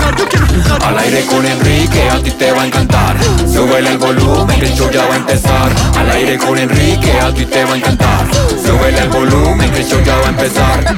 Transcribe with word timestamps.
jugar, 0.00 0.16
yo 0.16 0.28
quiero 0.28 0.46
jugar. 0.46 0.84
Al 0.84 0.98
aire 0.98 1.24
con 1.26 1.44
Enrique, 1.46 2.08
a 2.10 2.22
ti 2.22 2.30
te 2.30 2.52
va 2.52 2.62
a 2.62 2.66
encantar. 2.66 3.16
Súbele 3.46 3.92
el 3.92 3.98
volumen, 3.98 4.60
que 4.60 4.66
el 4.66 4.74
show 4.74 4.90
ya 4.90 5.06
va 5.06 5.14
a 5.14 5.18
empezar. 5.18 5.72
Al 5.96 6.10
aire 6.10 6.38
con 6.38 6.58
Enrique, 6.58 7.12
a 7.20 7.32
ti 7.32 7.46
te 7.46 7.64
va 7.64 7.74
a 7.74 7.76
encantar. 7.76 8.26
Súbele 8.64 8.98
el 8.98 9.08
volumen, 9.08 9.70
que 9.72 9.80
el 9.80 9.86
show 9.86 10.00
ya 10.04 10.16
va 10.16 10.26
a 10.26 10.30
empezar. 10.30 10.84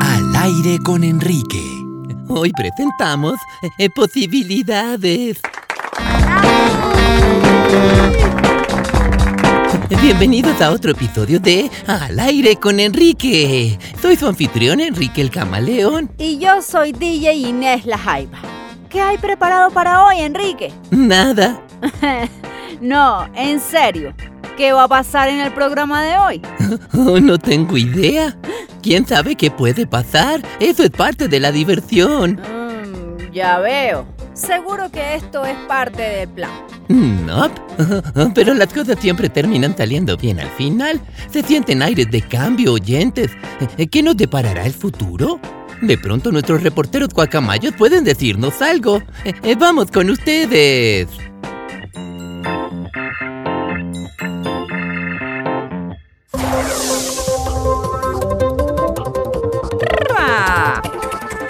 Al 0.00 0.36
aire 0.36 0.78
con 0.84 1.04
Enrique. 1.04 1.80
Hoy 2.28 2.52
presentamos 2.52 3.34
eh, 3.78 3.90
posibilidades. 3.90 5.40
Bienvenidos 10.02 10.60
a 10.60 10.70
otro 10.70 10.92
episodio 10.92 11.38
de 11.38 11.70
Al 11.86 12.18
aire 12.18 12.56
con 12.56 12.80
Enrique. 12.80 13.78
Soy 14.00 14.16
su 14.16 14.26
anfitrión 14.26 14.80
Enrique 14.80 15.20
el 15.20 15.30
Camaleón. 15.30 16.10
Y 16.18 16.38
yo 16.38 16.62
soy 16.62 16.92
DJ 16.92 17.34
Inés 17.34 17.86
La 17.86 17.98
Jaiba. 17.98 18.38
¿Qué 18.88 19.00
hay 19.00 19.18
preparado 19.18 19.70
para 19.70 20.04
hoy, 20.04 20.20
Enrique? 20.20 20.72
Nada. 20.90 21.60
No, 22.80 23.28
en 23.34 23.60
serio. 23.60 24.14
¿Qué 24.56 24.72
va 24.72 24.84
a 24.84 24.88
pasar 24.88 25.28
en 25.28 25.40
el 25.40 25.52
programa 25.52 26.02
de 26.02 26.16
hoy? 26.16 26.42
Oh, 26.94 27.20
no 27.20 27.36
tengo 27.36 27.76
idea. 27.76 28.34
¿Quién 28.82 29.06
sabe 29.06 29.36
qué 29.36 29.50
puede 29.50 29.86
pasar? 29.86 30.40
Eso 30.60 30.82
es 30.82 30.90
parte 30.90 31.28
de 31.28 31.40
la 31.40 31.52
diversión. 31.52 32.40
Mm, 32.40 33.32
ya 33.34 33.58
veo. 33.58 34.06
Seguro 34.34 34.90
que 34.90 35.16
esto 35.16 35.44
es 35.44 35.56
parte 35.68 36.02
del 36.02 36.28
plan. 36.28 36.50
No, 36.88 37.50
pero 38.34 38.54
las 38.54 38.72
cosas 38.72 38.98
siempre 39.00 39.28
terminan 39.28 39.76
saliendo 39.76 40.16
bien 40.16 40.40
al 40.40 40.50
final. 40.50 41.00
Se 41.30 41.42
sienten 41.42 41.82
aires 41.82 42.10
de 42.10 42.22
cambio, 42.22 42.72
oyentes. 42.74 43.30
¿Qué 43.90 44.02
nos 44.02 44.16
deparará 44.16 44.64
el 44.64 44.72
futuro? 44.72 45.40
De 45.82 45.96
pronto 45.96 46.30
nuestros 46.30 46.62
reporteros 46.62 47.08
guacamayos 47.14 47.74
pueden 47.74 48.04
decirnos 48.04 48.60
algo. 48.60 49.02
Eh, 49.24 49.56
Vamos 49.58 49.90
con 49.90 50.10
ustedes. 50.10 51.08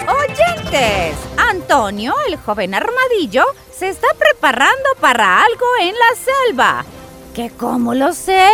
Oyentes, 0.07 1.15
Antonio, 1.71 2.13
el 2.27 2.35
joven 2.35 2.73
armadillo, 2.73 3.45
se 3.73 3.87
está 3.87 4.09
preparando 4.19 4.89
para 4.99 5.41
algo 5.41 5.65
en 5.79 5.93
la 5.95 6.49
selva. 6.49 6.85
¿Qué 7.33 7.49
cómo 7.57 7.93
lo 7.93 8.11
sé? 8.11 8.49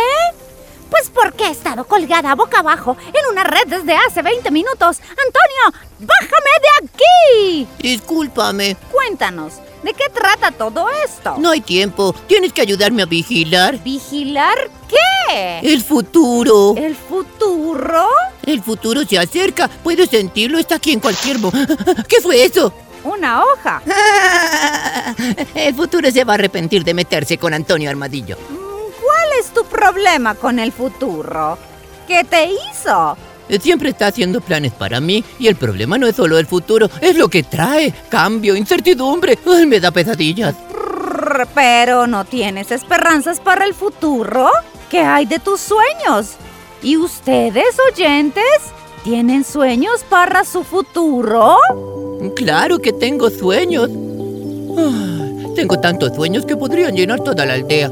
Pues 0.88 1.10
porque 1.12 1.46
he 1.46 1.50
estado 1.50 1.84
colgada 1.84 2.36
boca 2.36 2.60
abajo 2.60 2.96
en 3.08 3.32
una 3.32 3.42
red 3.42 3.66
desde 3.66 3.96
hace 3.96 4.22
20 4.22 4.52
minutos. 4.52 5.00
Antonio, 5.00 5.80
bájame 5.98 6.28
de 6.62 6.86
aquí. 6.86 7.68
Discúlpame, 7.80 8.76
Cuéntanos, 8.92 9.54
¿de 9.82 9.94
qué 9.94 10.08
trata 10.10 10.52
todo 10.52 10.86
esto? 11.04 11.34
no 11.38 11.50
hay 11.50 11.60
tiempo. 11.60 12.14
Tienes 12.28 12.52
que 12.52 12.60
ayudarme 12.60 13.02
a 13.02 13.06
vigilar. 13.06 13.82
¿Vigilar 13.82 14.70
qué? 14.88 15.58
El 15.64 15.82
futuro. 15.82 16.76
¿El 16.76 16.94
futuro? 16.94 18.06
El 18.46 18.62
futuro 18.62 19.02
se 19.04 19.18
acerca. 19.18 19.66
Puedes 19.66 20.08
sentirlo. 20.08 20.56
Está 20.60 20.76
aquí 20.76 20.92
en 20.92 21.00
cualquier 21.00 21.40
momento. 21.40 21.74
¿Qué 22.06 22.20
fue 22.20 22.44
eso? 22.44 22.72
Una 23.08 23.42
hoja. 23.42 23.82
El 25.54 25.74
futuro 25.74 26.10
se 26.10 26.24
va 26.24 26.34
a 26.34 26.34
arrepentir 26.34 26.84
de 26.84 26.92
meterse 26.92 27.38
con 27.38 27.54
Antonio 27.54 27.88
Armadillo. 27.88 28.36
Mm, 28.36 29.02
¿Cuál 29.02 29.28
es 29.40 29.46
tu 29.46 29.64
problema 29.64 30.34
con 30.34 30.58
el 30.58 30.72
futuro? 30.72 31.56
¿Qué 32.06 32.24
te 32.24 32.50
hizo? 32.50 33.16
Siempre 33.60 33.88
está 33.90 34.08
haciendo 34.08 34.42
planes 34.42 34.72
para 34.72 35.00
mí 35.00 35.24
y 35.38 35.46
el 35.46 35.56
problema 35.56 35.96
no 35.96 36.06
es 36.06 36.16
solo 36.16 36.38
el 36.38 36.46
futuro, 36.46 36.90
es 37.00 37.16
lo 37.16 37.28
que 37.28 37.42
trae. 37.42 37.94
Cambio, 38.10 38.54
incertidumbre. 38.54 39.38
Ay, 39.46 39.64
me 39.64 39.80
da 39.80 39.90
pesadillas. 39.90 40.54
Pero 41.54 42.06
no 42.06 42.26
tienes 42.26 42.70
esperanzas 42.70 43.40
para 43.40 43.64
el 43.64 43.72
futuro. 43.72 44.50
¿Qué 44.90 45.00
hay 45.00 45.24
de 45.24 45.38
tus 45.38 45.60
sueños? 45.60 46.34
¿Y 46.82 46.98
ustedes, 46.98 47.74
oyentes? 47.90 48.44
¿Tienen 49.04 49.44
sueños 49.44 50.04
para 50.08 50.44
su 50.44 50.64
futuro? 50.64 51.56
Claro 52.36 52.78
que 52.78 52.92
tengo 52.92 53.30
sueños. 53.30 53.88
Ay, 54.76 55.46
Tengo 55.54 55.78
tantos 55.80 56.14
sueños 56.14 56.44
que 56.44 56.56
podrían 56.56 56.94
llenar 56.94 57.20
toda 57.20 57.44
la 57.46 57.54
aldea. 57.54 57.90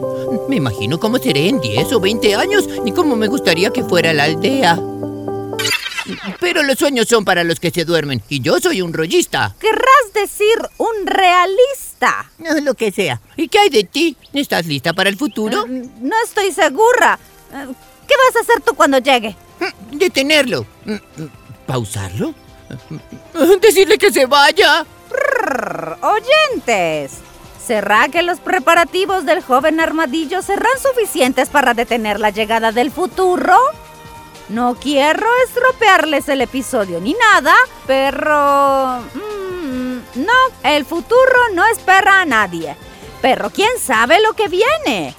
Me 0.48 0.56
imagino 0.56 0.98
cómo 0.98 1.18
seré 1.18 1.48
en 1.48 1.60
10 1.60 1.92
o 1.94 2.00
20 2.00 2.34
años 2.34 2.68
y 2.84 2.92
cómo 2.92 3.16
me 3.16 3.28
gustaría 3.28 3.70
que 3.70 3.82
fuera 3.84 4.12
la 4.12 4.24
aldea. 4.24 4.78
Pero 6.40 6.62
los 6.62 6.78
sueños 6.78 7.08
son 7.08 7.24
para 7.24 7.42
los 7.44 7.58
que 7.58 7.70
se 7.70 7.84
duermen 7.84 8.22
y 8.28 8.40
yo 8.40 8.60
soy 8.60 8.82
un 8.82 8.92
rollista. 8.92 9.54
Querrás 9.58 10.12
decir 10.14 10.56
un 10.78 11.06
realista. 11.06 12.30
Ah, 12.48 12.60
Lo 12.62 12.74
que 12.74 12.92
sea. 12.92 13.20
¿Y 13.36 13.48
qué 13.48 13.58
hay 13.60 13.70
de 13.70 13.84
ti? 13.84 14.16
¿Estás 14.32 14.66
lista 14.66 14.92
para 14.92 15.08
el 15.08 15.16
futuro? 15.16 15.66
Mm, 15.66 16.08
No 16.08 16.14
estoy 16.24 16.52
segura. 16.52 17.18
Eh, 17.52 17.66
¿Qué 18.06 18.14
vas 18.26 18.36
a 18.36 18.40
hacer 18.40 18.62
tú 18.62 18.74
cuando 18.76 18.98
llegue? 18.98 19.34
Mm, 19.60 19.96
Detenerlo. 19.98 20.66
Mm, 20.84 20.92
mm, 20.94 21.28
¿Pausarlo? 21.66 22.34
Decirle 23.60 23.98
que 23.98 24.12
se 24.12 24.26
vaya. 24.26 24.84
Oyentes, 26.02 27.12
¿será 27.64 28.08
que 28.08 28.22
los 28.22 28.40
preparativos 28.40 29.24
del 29.24 29.42
joven 29.42 29.80
armadillo 29.80 30.42
serán 30.42 30.78
suficientes 30.80 31.48
para 31.48 31.74
detener 31.74 32.20
la 32.20 32.30
llegada 32.30 32.72
del 32.72 32.90
futuro? 32.90 33.56
No 34.48 34.76
quiero 34.80 35.26
estropearles 35.46 36.28
el 36.28 36.40
episodio 36.40 37.00
ni 37.00 37.14
nada, 37.14 37.54
pero... 37.86 39.00
no, 40.14 40.32
el 40.62 40.84
futuro 40.84 41.38
no 41.54 41.66
espera 41.66 42.20
a 42.20 42.24
nadie. 42.24 42.76
Pero 43.22 43.50
quién 43.50 43.70
sabe 43.80 44.20
lo 44.20 44.34
que 44.34 44.48
viene. 44.48 45.14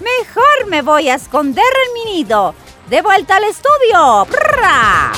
Mejor 0.00 0.66
me 0.68 0.82
voy 0.82 1.08
a 1.08 1.14
esconder 1.14 1.64
en 1.86 1.92
mi 1.94 2.16
nido. 2.16 2.54
De 2.88 3.00
vuelta 3.00 3.36
al 3.36 3.44
estudio. 3.44 4.26
¡Prra! 4.30 5.12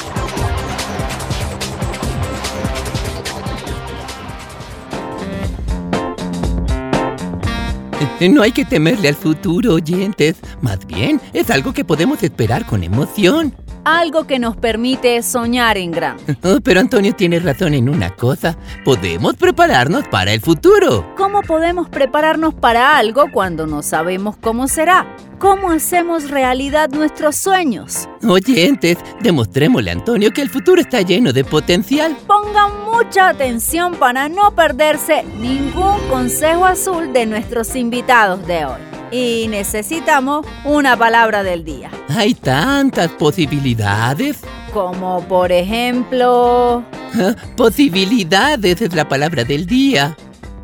No 8.21 8.43
hay 8.43 8.53
que 8.53 8.65
temerle 8.65 9.09
al 9.09 9.15
futuro, 9.15 9.75
oyentes. 9.75 10.37
Más 10.63 10.87
bien, 10.87 11.21
es 11.33 11.51
algo 11.51 11.75
que 11.75 11.85
podemos 11.85 12.23
esperar 12.23 12.65
con 12.65 12.83
emoción. 12.83 13.55
Algo 13.89 14.27
que 14.27 14.41
nos 14.41 14.57
permite 14.57 15.23
soñar 15.23 15.79
en 15.79 15.93
grande. 15.93 16.37
Oh, 16.43 16.61
pero 16.61 16.81
Antonio 16.81 17.13
tiene 17.13 17.39
razón 17.39 17.75
en 17.75 17.89
una 17.89 18.11
cosa. 18.11 18.57
Podemos 18.85 19.35
prepararnos 19.35 20.09
para 20.09 20.33
el 20.33 20.41
futuro. 20.41 21.15
¿Cómo 21.17 21.43
podemos 21.43 21.89
prepararnos 21.89 22.55
para 22.55 22.99
algo 22.99 23.31
cuando 23.33 23.67
no 23.67 23.83
sabemos 23.83 24.37
cómo 24.37 24.67
será? 24.67 25.17
¿Cómo 25.39 25.71
hacemos 25.71 26.31
realidad 26.31 26.91
nuestros 26.91 27.37
sueños? 27.37 28.09
Oyentes, 28.29 28.99
demostrémosle 29.21 29.91
a 29.91 29.95
Antonio 29.95 30.33
que 30.33 30.43
el 30.43 30.51
futuro 30.51 30.81
está 30.81 31.03
lleno 31.03 31.33
de 31.33 31.45
potencial. 31.45 32.17
Pongan 32.27 32.85
mucha 32.85 33.29
atención 33.29 33.95
para 33.95 34.29
no 34.29 34.55
perderse 34.55 35.25
ningún 35.39 35.99
consejo 36.09 36.65
azul 36.65 37.13
de 37.13 37.27
nuestros 37.27 37.77
invitados 37.77 38.45
de 38.47 38.67
hoy. 38.67 38.96
Y 39.11 39.47
necesitamos 39.49 40.47
una 40.65 40.97
palabra 40.97 41.43
del 41.43 41.65
día. 41.65 41.91
Hay 42.09 42.35
tantas 42.35 43.11
posibilidades. 43.13 44.39
Como 44.73 45.23
por 45.29 45.53
ejemplo... 45.53 46.83
Ah, 47.15 47.35
Posibilidades 47.57 48.83
es 48.83 48.95
la 48.95 49.09
palabra 49.09 49.45
del 49.45 49.67
día. 49.67 50.17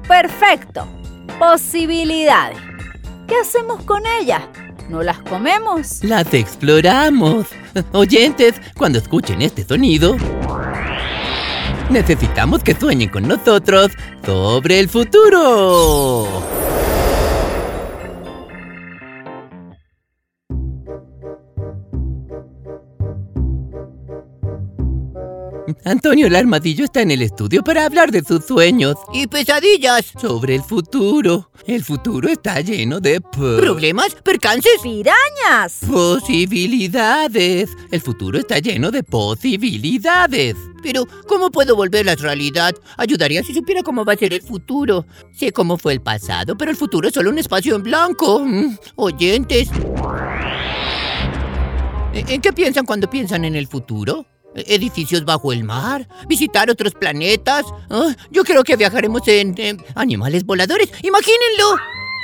Perfecto. 0.07 0.87
Posibilidades. 1.39 2.59
¿Qué 3.27 3.37
hacemos 3.41 3.83
con 3.85 4.03
ellas? 4.21 4.43
¿No 4.89 5.03
las 5.03 5.19
comemos? 5.21 6.05
Las 6.05 6.35
exploramos. 6.35 7.47
Oyentes, 7.93 8.57
cuando 8.77 8.99
escuchen 8.99 9.41
este 9.41 9.65
sonido, 9.65 10.17
necesitamos 11.89 12.63
que 12.63 12.75
sueñen 12.75 13.09
con 13.09 13.27
nosotros 13.27 13.93
sobre 14.27 14.81
el 14.81 14.89
futuro. 14.89 16.29
Antonio 25.85 26.27
el 26.27 26.35
Armadillo 26.35 26.85
está 26.85 27.03
en 27.03 27.11
el 27.13 27.23
estudio 27.23 27.63
para 27.63 27.85
hablar 27.87 28.11
de 28.11 28.23
sus 28.23 28.45
sueños 28.45 28.97
Y 29.13 29.27
pesadillas. 29.29 30.13
sobre 30.21 30.57
el 30.57 30.63
futuro. 30.63 31.51
El 31.67 31.85
futuro 31.85 32.29
está 32.29 32.61
lleno 32.61 32.99
de 32.99 33.21
p- 33.21 33.57
¿Problemas? 33.61 34.15
¿Percances? 34.25 34.81
¡Pirañas! 34.83 35.79
posibilidades. 35.89 37.71
El 37.93 38.01
futuro 38.01 38.39
está 38.39 38.59
lleno 38.59 38.91
de 38.91 39.03
posibilidades. 39.05 40.57
Pero, 40.83 41.07
¿cómo 41.29 41.51
puedo 41.53 41.77
volverlas 41.77 42.21
realidad? 42.21 42.75
Ayudaría 42.97 43.45
si 43.45 43.55
supiera 43.55 43.83
cómo 43.85 44.05
va 44.05 44.15
a 44.15 44.17
ser 44.17 44.33
el 44.35 44.43
futuro. 44.43 45.07
Sé 45.33 45.53
cómo 45.53 45.79
fue 45.79 45.93
el 45.93 46.01
pasado, 46.01 46.57
pero 46.57 46.73
el 46.73 46.77
futuro 46.77 47.07
es 47.07 47.15
solo 47.15 47.31
un 47.31 47.39
espacio 47.39 47.77
en 47.77 47.85
blanco. 47.85 48.41
Mm, 48.41 48.77
Oyentes. 48.97 49.69
¿En 52.13 52.29
en 52.29 52.41
qué 52.41 52.53
piensan 52.53 52.85
cuando 52.85 53.09
piensan 53.09 53.45
en 53.45 53.55
el 53.55 53.69
futuro? 53.69 54.27
¿E- 54.55 54.75
¿Edificios 54.75 55.25
bajo 55.25 55.53
el 55.53 55.65
mar? 55.65 56.09
¿Visitar 56.29 56.71
otros 56.71 56.95
planetas? 56.95 57.65
Ah, 57.91 58.15
yo 58.31 58.45
creo 58.45 58.65
que 58.65 58.77
viajaremos 58.77 59.23
en, 59.27 59.55
animales 59.95 60.45
voladores. 60.45 60.91
¡Imagínenlo! 61.03 61.77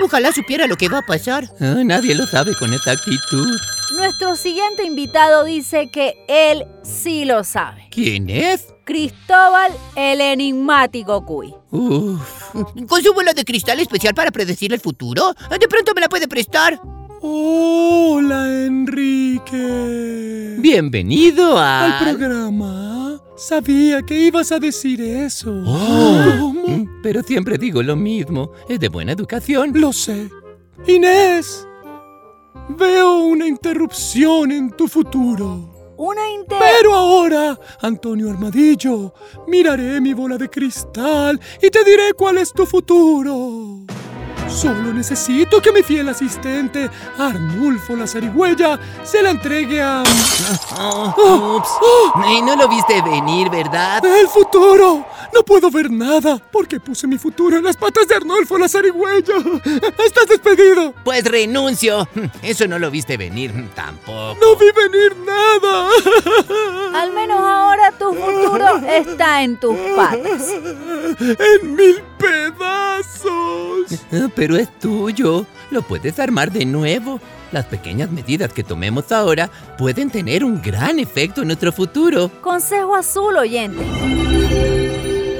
Ojalá 0.05 0.33
supiera 0.33 0.67
lo 0.69 0.77
que 0.77 0.89
va 0.89 0.99
a 0.99 1.07
pasar. 1.07 1.51
Ah, 1.61 1.83
nadie 1.85 2.15
lo 2.15 2.27
sabe 2.27 2.55
con 2.55 2.73
exactitud. 2.73 3.59
Nuestro 3.97 4.37
siguiente 4.37 4.85
invitado 4.85 5.45
dice 5.45 5.91
que 5.93 6.15
él 6.29 6.65
sí 6.83 7.25
lo 7.25 7.43
sabe. 7.43 7.89
¿Quién 7.91 8.31
es? 8.31 8.67
Cristóbal 8.85 9.73
el 9.97 10.21
enigmático 10.21 11.25
Cuy. 11.25 11.53
Uf. 11.71 12.21
¿Con 12.89 13.03
su 13.03 13.13
bola 13.13 13.33
de 13.35 13.45
cristal 13.45 13.81
especial 13.81 14.15
para 14.15 14.31
predecir 14.31 14.73
el 14.73 14.81
futuro? 14.81 15.35
¿De 15.51 15.69
pronto 15.69 15.93
me 15.95 16.01
la 16.01 16.09
puede 16.09 16.29
prestar? 16.29 16.81
Hola, 17.21 18.65
Enrique. 18.65 20.57
Bienvenido 20.59 21.59
Al 21.59 21.93
a... 21.93 21.99
programa. 22.01 23.21
Sabía 23.37 24.03
que 24.03 24.19
ibas 24.21 24.53
a 24.53 24.59
decir 24.61 25.01
eso. 25.01 25.51
Oh. 25.67 26.53
Mm, 26.67 27.03
Pero 27.03 27.23
siempre 27.23 27.59
digo 27.59 27.83
lo 27.83 27.97
mismo. 27.97 28.53
Es 28.69 28.79
de 28.79 28.89
buena 28.89 29.13
educación. 29.13 29.73
Lo 29.75 29.93
sé. 29.93 30.29
Inés, 30.87 31.67
veo 32.79 33.19
una 33.25 33.47
interrupción 33.49 34.53
en 34.53 34.71
tu 34.71 34.87
futuro. 34.87 35.75
Una 35.97 36.31
inter... 36.31 36.59
Pero 36.61 36.95
ahora, 36.95 37.59
Antonio 37.83 38.31
Armadillo, 38.31 39.13
miraré 39.49 40.01
mi 40.01 40.15
bola 40.15 40.39
de 40.39 40.49
cristal 40.49 41.41
y 41.61 41.69
te 41.71 41.83
diré 41.83 42.13
cuál 42.17 42.39
es 42.39 42.53
tu 42.53 42.65
futuro. 42.65 43.85
Solo 44.59 44.93
necesito 44.93 45.63
que 45.63 45.71
mi 45.71 45.85
fiel 45.85 46.09
asistente, 46.09 46.91
Arnulfo 47.17 47.95
la 47.95 48.09
zarigüeya, 48.09 48.77
se 49.05 49.23
la 49.23 49.31
entregue 49.31 49.81
a... 49.81 50.03
Oh, 50.77 51.15
ups. 51.59 51.69
Ay, 52.17 52.43
no 52.43 52.57
lo 52.57 52.67
viste 52.67 53.01
venir, 53.03 53.51
¿verdad? 53.51 54.05
¡El 54.05 54.27
futuro! 54.27 55.07
No 55.33 55.45
puedo 55.45 55.71
ver 55.71 55.93
nada 55.93 56.43
porque 56.51 56.81
puse 56.81 57.07
mi 57.07 57.19
futuro 57.19 57.57
en 57.57 57.63
las 57.63 57.77
patas 57.77 58.09
de 58.09 58.17
Arnulfo 58.17 58.59
la 58.59 58.69
zarigüeya. 58.69 59.37
¡Estás 60.05 60.27
despedido! 60.29 60.93
Pues 61.05 61.23
renuncio. 61.25 62.09
Eso 62.43 62.67
no 62.67 62.81
lo 62.81 62.91
viste 62.91 63.17
venir 63.17 63.53
tampoco. 63.77 64.37
¡No 64.41 64.57
vi 64.57 64.73
venir 64.73 65.17
nada! 65.19 65.89
Al 67.01 67.13
menos 67.13 67.39
ahora 67.39 67.93
tu 67.93 68.13
futuro 68.13 68.79
está 68.89 69.45
en 69.45 69.57
tus 69.61 69.77
patas. 69.95 70.53
¡En 71.21 71.77
mil 71.77 72.03
pedazos! 72.19 73.68
Ah, 74.13 74.29
Pero 74.35 74.57
es 74.57 74.69
tuyo. 74.79 75.45
Lo 75.71 75.83
puedes 75.83 76.19
armar 76.19 76.51
de 76.51 76.65
nuevo. 76.65 77.21
Las 77.53 77.65
pequeñas 77.67 78.11
medidas 78.11 78.53
que 78.53 78.63
tomemos 78.63 79.11
ahora 79.13 79.51
pueden 79.79 80.11
tener 80.11 80.45
un 80.45 80.61
gran 80.61 80.99
efecto 80.99 81.41
en 81.43 81.49
nuestro 81.49 81.73
futuro. 81.73 82.31
Consejo 82.43 82.95
azul, 82.95 83.37
oyente. 83.37 83.83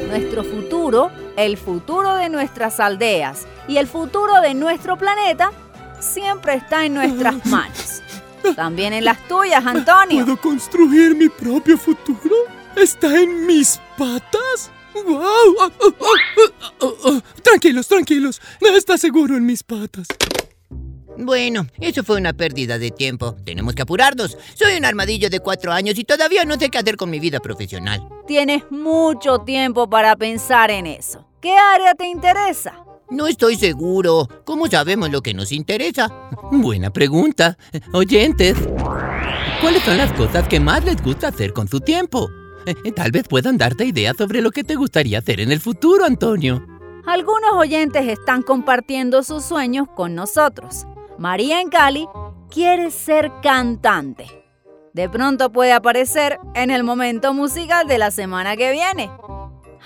Nuestro 0.09 0.43
futuro, 0.43 1.11
el 1.37 1.57
futuro 1.59 2.15
de 2.15 2.29
nuestras 2.31 2.81
aldeas 2.81 3.47
y 3.69 3.77
el 3.77 3.87
futuro 3.87 4.41
de 4.41 4.55
nuestro 4.55 4.97
planeta 4.97 5.53
siempre 6.01 6.55
está 6.55 6.87
en 6.87 6.95
nuestras 6.95 7.45
manos. 7.47 8.03
También 8.57 8.93
en 8.95 9.05
las 9.05 9.19
tuyas, 9.29 9.65
Antonio. 9.67 10.25
¿Puedo 10.25 10.41
construir 10.41 11.15
mi 11.15 11.29
propio 11.29 11.77
futuro? 11.77 12.35
¿Está 12.75 13.19
en 13.21 13.47
mis 13.47 13.79
patas? 13.99 14.71
¡Wow! 15.07 15.73
Tranquilos, 17.43 17.87
tranquilos. 17.89 18.41
Está 18.61 18.99
seguro 18.99 19.37
en 19.37 19.47
mis 19.47 19.63
patas. 19.63 20.07
Bueno, 21.21 21.67
eso 21.81 22.05
fue 22.05 22.17
una 22.17 22.33
pérdida 22.33 22.79
de 22.79 22.93
tiempo. 22.93 23.35
Tenemos 23.45 23.75
que 23.75 23.83
apurarnos. 23.83 24.39
Soy 24.55 24.77
un 24.77 24.85
armadillo 24.85 25.29
de 25.29 25.41
cuatro 25.41 25.73
años 25.73 25.99
y 25.99 26.05
todavía 26.05 26.45
no 26.45 26.55
sé 26.55 26.69
qué 26.69 26.79
hacer 26.79 26.97
con 26.97 27.11
mi 27.11 27.19
vida 27.19 27.41
profesional. 27.41 28.09
Tienes 28.27 28.63
mucho 28.71 29.39
tiempo 29.41 29.91
para 29.91 30.15
pensar 30.15 30.71
en 30.71 30.87
eso. 30.87 31.27
¿Qué 31.41 31.57
área 31.57 31.95
te 31.95 32.07
interesa? 32.07 32.85
No 33.11 33.27
estoy 33.27 33.57
seguro. 33.57 34.29
¿Cómo 34.45 34.69
sabemos 34.69 35.11
lo 35.11 35.21
que 35.23 35.35
nos 35.35 35.51
interesa? 35.51 36.09
Buena 36.53 36.91
pregunta. 36.91 37.59
Oyentes, 37.93 38.57
¿cuáles 39.61 39.83
son 39.83 39.97
las 39.97 40.13
cosas 40.13 40.47
que 40.47 40.61
más 40.61 40.85
les 40.85 41.03
gusta 41.03 41.29
hacer 41.29 41.53
con 41.53 41.67
su 41.67 41.81
tiempo? 41.81 42.29
Eh, 42.67 42.93
Tal 42.97 43.11
vez 43.11 43.27
puedan 43.29 43.59
darte 43.59 43.85
ideas 43.85 44.17
sobre 44.17 44.41
lo 44.41 44.51
que 44.51 44.65
te 44.65 44.75
gustaría 44.75 45.19
hacer 45.19 45.41
en 45.41 45.53
el 45.53 45.61
futuro, 45.61 46.05
Antonio. 46.05 46.65
Algunos 47.07 47.53
oyentes 47.55 48.07
están 48.07 48.43
compartiendo 48.43 49.23
sus 49.23 49.45
sueños 49.45 49.89
con 49.97 50.15
nosotros. 50.15 50.87
María 51.17 51.61
en 51.61 51.71
Cali 51.71 52.07
quiere 52.51 52.91
ser 52.91 53.33
cantante. 53.43 54.27
De 54.93 55.09
pronto 55.09 55.51
puede 55.51 55.73
aparecer 55.73 56.39
en 56.55 56.71
el 56.71 56.85
momento 56.85 57.33
musical 57.33 57.87
de 57.87 57.99
la 57.99 58.11
semana 58.11 58.57
que 58.57 58.73
viene. 58.73 59.11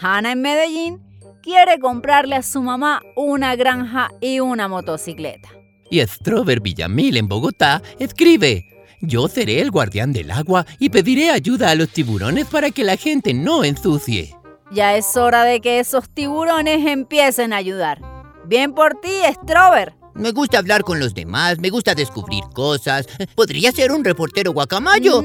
Hannah 0.01 0.33
en 0.33 0.43
Medellín 0.43 1.01
quiere 1.43 1.79
comprarle 1.79 2.37
a 2.37 2.43
su 2.43 2.63
mamá 2.63 3.03
una 3.17 3.57
granja 3.57 4.11
y 4.21 4.41
una 4.41 4.69
motocicleta. 4.69 5.49
Y 5.91 6.01
Strover 6.01 6.61
Villamil 6.61 7.19
en 7.19 7.29
Bogotá 7.29 7.83
escribe, 7.99 8.65
yo 9.03 9.29
seré 9.29 9.61
el 9.61 9.71
guardián 9.71 10.13
del 10.13 10.31
agua 10.31 10.65
y 10.79 10.89
pediré 10.89 11.31
ayuda 11.31 11.71
a 11.71 11.75
los 11.75 11.89
tiburones 11.89 12.47
para 12.47 12.71
que 12.71 12.85
la 12.85 12.97
gente 12.97 13.35
no 13.35 13.65
ensucie. 13.65 14.35
Ya 14.71 14.97
es 14.97 15.17
hora 15.17 15.45
de 15.45 15.61
que 15.61 15.81
esos 15.81 16.09
tiburones 16.09 16.87
empiecen 16.87 17.53
a 17.53 17.57
ayudar. 17.57 18.01
Bien 18.47 18.73
por 18.73 18.95
ti, 19.01 19.11
Strover. 19.35 19.95
Me 20.15 20.31
gusta 20.31 20.59
hablar 20.59 20.83
con 20.83 21.01
los 21.01 21.15
demás, 21.15 21.59
me 21.59 21.71
gusta 21.71 21.95
descubrir 21.95 22.45
cosas. 22.55 23.07
Podría 23.35 23.73
ser 23.73 23.93
un 23.93 24.05
reportero 24.05 24.53
guacamayo. 24.53 25.23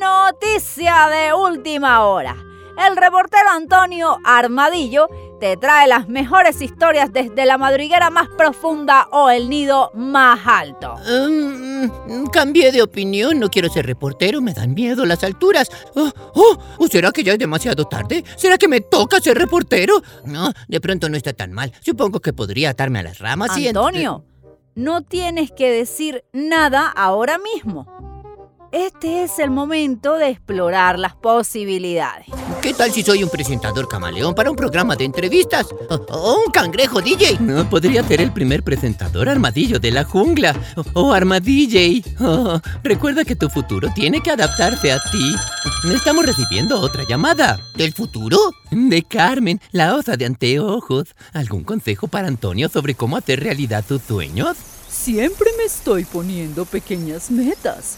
Noticia 0.00 1.08
de 1.08 1.32
última 1.34 2.06
hora. 2.06 2.36
El 2.86 2.96
reportero 2.96 3.48
Antonio 3.50 4.18
Armadillo 4.24 5.08
te 5.38 5.56
trae 5.56 5.86
las 5.86 6.08
mejores 6.08 6.60
historias 6.62 7.12
desde 7.12 7.46
la 7.46 7.58
madriguera 7.58 8.10
más 8.10 8.28
profunda 8.36 9.08
o 9.12 9.30
el 9.30 9.48
nido 9.48 9.90
más 9.94 10.40
alto. 10.46 10.94
Mm, 11.06 12.26
cambié 12.32 12.72
de 12.72 12.82
opinión, 12.82 13.38
no 13.38 13.48
quiero 13.48 13.68
ser 13.68 13.86
reportero, 13.86 14.40
me 14.40 14.52
dan 14.52 14.74
miedo 14.74 15.04
las 15.04 15.24
alturas. 15.24 15.70
Oh, 15.94 16.10
oh, 16.34 16.58
¿O 16.78 16.86
será 16.88 17.12
que 17.12 17.22
ya 17.22 17.32
es 17.32 17.38
demasiado 17.38 17.84
tarde? 17.84 18.24
¿Será 18.36 18.58
que 18.58 18.68
me 18.68 18.80
toca 18.80 19.20
ser 19.20 19.38
reportero? 19.38 20.02
No, 20.24 20.52
de 20.68 20.80
pronto 20.80 21.08
no 21.08 21.16
está 21.16 21.32
tan 21.32 21.52
mal. 21.52 21.72
Supongo 21.80 22.20
que 22.20 22.32
podría 22.32 22.70
atarme 22.70 23.00
a 23.00 23.02
las 23.02 23.18
ramas 23.18 23.56
y... 23.58 23.68
Antonio, 23.68 24.24
no 24.74 25.02
tienes 25.02 25.52
que 25.52 25.70
decir 25.70 26.24
nada 26.32 26.88
ahora 26.88 27.38
mismo. 27.38 27.86
Este 28.76 29.24
es 29.24 29.38
el 29.38 29.50
momento 29.50 30.18
de 30.18 30.28
explorar 30.28 30.98
las 30.98 31.14
posibilidades. 31.14 32.26
¿Qué 32.60 32.74
tal 32.74 32.92
si 32.92 33.02
soy 33.02 33.24
un 33.24 33.30
presentador 33.30 33.88
camaleón 33.88 34.34
para 34.34 34.50
un 34.50 34.56
programa 34.56 34.96
de 34.96 35.06
entrevistas? 35.06 35.68
¿O, 35.88 35.94
o 35.94 36.44
un 36.44 36.52
cangrejo 36.52 37.00
DJ? 37.00 37.38
No 37.40 37.70
podría 37.70 38.06
ser 38.06 38.20
el 38.20 38.34
primer 38.34 38.62
presentador 38.62 39.30
armadillo 39.30 39.78
de 39.78 39.92
la 39.92 40.04
jungla. 40.04 40.54
O, 40.92 41.06
o 41.06 41.12
armadille. 41.14 42.02
Oh, 42.20 42.60
recuerda 42.82 43.24
que 43.24 43.34
tu 43.34 43.48
futuro 43.48 43.88
tiene 43.94 44.20
que 44.20 44.30
adaptarse 44.30 44.92
a 44.92 44.98
ti. 45.10 45.34
Estamos 45.94 46.26
recibiendo 46.26 46.78
otra 46.78 47.04
llamada. 47.08 47.58
¿Del 47.76 47.94
futuro? 47.94 48.38
De 48.70 49.02
Carmen, 49.04 49.58
la 49.72 49.94
osa 49.94 50.18
de 50.18 50.26
anteojos. 50.26 51.14
¿Algún 51.32 51.64
consejo 51.64 52.08
para 52.08 52.28
Antonio 52.28 52.68
sobre 52.68 52.94
cómo 52.94 53.16
hacer 53.16 53.42
realidad 53.42 53.86
sus 53.88 54.02
sueños? 54.02 54.54
Siempre 54.86 55.48
me 55.56 55.64
estoy 55.64 56.04
poniendo 56.04 56.66
pequeñas 56.66 57.30
metas. 57.30 57.96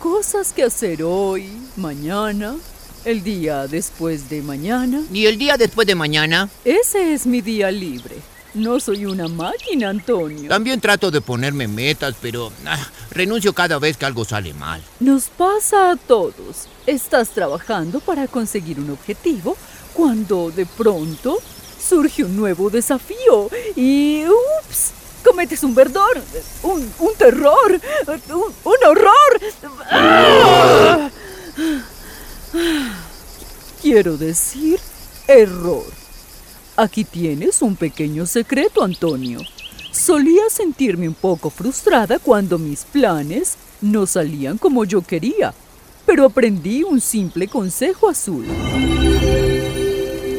Cosas 0.00 0.52
que 0.52 0.62
hacer 0.62 1.02
hoy, 1.02 1.50
mañana, 1.76 2.56
el 3.04 3.22
día 3.22 3.66
después 3.66 4.28
de 4.28 4.42
mañana. 4.42 5.02
¿Y 5.12 5.26
el 5.26 5.38
día 5.38 5.56
después 5.56 5.86
de 5.86 5.94
mañana? 5.94 6.48
Ese 6.64 7.14
es 7.14 7.26
mi 7.26 7.40
día 7.40 7.70
libre. 7.70 8.16
No 8.54 8.78
soy 8.80 9.04
una 9.06 9.28
máquina, 9.28 9.90
Antonio. 9.90 10.48
También 10.48 10.80
trato 10.80 11.10
de 11.10 11.20
ponerme 11.20 11.66
metas, 11.68 12.14
pero 12.20 12.52
ah, 12.66 12.86
renuncio 13.10 13.52
cada 13.52 13.78
vez 13.78 13.96
que 13.96 14.06
algo 14.06 14.24
sale 14.24 14.54
mal. 14.54 14.82
Nos 15.00 15.28
pasa 15.28 15.90
a 15.90 15.96
todos. 15.96 16.68
Estás 16.86 17.30
trabajando 17.30 18.00
para 18.00 18.26
conseguir 18.28 18.78
un 18.78 18.90
objetivo 18.90 19.56
cuando 19.92 20.50
de 20.50 20.66
pronto 20.66 21.38
surge 21.78 22.24
un 22.24 22.36
nuevo 22.36 22.70
desafío 22.70 23.50
y 23.74 24.24
¡ups! 24.26 24.92
Cometes 25.22 25.64
un 25.64 25.74
verdor, 25.74 26.22
un, 26.62 26.88
un 27.00 27.14
terror, 27.18 27.80
un, 28.06 28.42
un 28.64 28.88
horror. 28.88 29.40
¡Ah! 29.90 31.10
Quiero 33.96 34.18
decir 34.18 34.78
error. 35.26 35.86
Aquí 36.76 37.02
tienes 37.02 37.62
un 37.62 37.76
pequeño 37.76 38.26
secreto, 38.26 38.84
Antonio. 38.84 39.40
Solía 39.90 40.50
sentirme 40.50 41.08
un 41.08 41.14
poco 41.14 41.48
frustrada 41.48 42.18
cuando 42.18 42.58
mis 42.58 42.84
planes 42.84 43.54
no 43.80 44.04
salían 44.04 44.58
como 44.58 44.84
yo 44.84 45.00
quería, 45.00 45.54
pero 46.04 46.26
aprendí 46.26 46.82
un 46.82 47.00
simple 47.00 47.48
consejo 47.48 48.10
azul. 48.10 48.44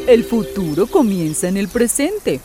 El 0.07 0.23
futuro 0.23 0.85
comienza 0.85 1.47
en 1.47 1.57
el 1.57 1.67
presente. 1.67 2.39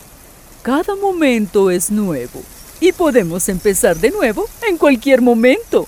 Cada 0.63 0.95
momento 0.95 1.69
es 1.69 1.91
nuevo 1.91 2.41
y 2.79 2.91
podemos 2.91 3.49
empezar 3.49 3.97
de 3.97 4.09
nuevo 4.09 4.47
en 4.67 4.79
cualquier 4.79 5.21
momento. 5.21 5.85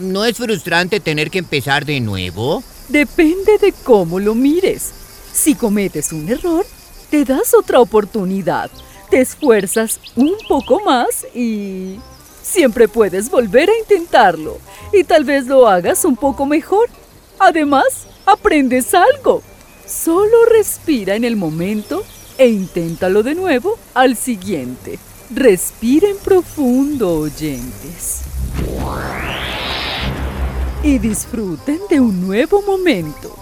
¿No 0.00 0.26
es 0.26 0.36
frustrante 0.36 1.00
tener 1.00 1.30
que 1.30 1.38
empezar 1.38 1.86
de 1.86 1.98
nuevo? 2.00 2.62
Depende 2.88 3.58
de 3.58 3.72
cómo 3.72 4.20
lo 4.20 4.34
mires. 4.34 4.92
Si 5.32 5.54
cometes 5.54 6.12
un 6.12 6.28
error, 6.28 6.64
te 7.10 7.24
das 7.24 7.52
otra 7.54 7.80
oportunidad, 7.80 8.70
te 9.10 9.20
esfuerzas 9.20 10.00
un 10.14 10.34
poco 10.48 10.80
más 10.80 11.26
y 11.34 11.98
siempre 12.42 12.88
puedes 12.88 13.30
volver 13.30 13.68
a 13.68 13.78
intentarlo 13.78 14.58
y 14.92 15.04
tal 15.04 15.24
vez 15.24 15.46
lo 15.46 15.68
hagas 15.68 16.04
un 16.04 16.16
poco 16.16 16.46
mejor. 16.46 16.88
Además, 17.38 18.06
aprendes 18.24 18.94
algo. 18.94 19.42
Solo 19.86 20.46
respira 20.50 21.16
en 21.16 21.24
el 21.24 21.36
momento 21.36 22.02
e 22.38 22.48
inténtalo 22.48 23.22
de 23.22 23.34
nuevo 23.34 23.78
al 23.94 24.16
siguiente. 24.16 24.98
Respiren 25.30 26.16
profundo, 26.22 27.20
oyentes. 27.20 28.22
Y 30.86 31.00
disfruten 31.00 31.80
de 31.90 31.98
un 31.98 32.24
nuevo 32.24 32.62
momento. 32.62 33.36